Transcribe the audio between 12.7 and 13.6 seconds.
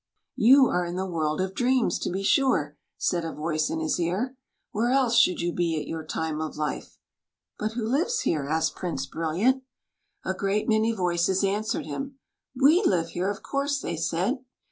live here, of